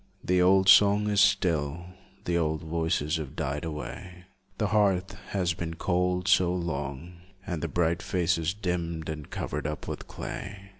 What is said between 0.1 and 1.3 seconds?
The old song is